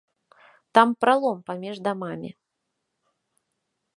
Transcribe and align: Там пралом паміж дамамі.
Там 0.77 0.87
пралом 1.03 1.37
паміж 1.51 1.75
дамамі. 1.87 2.31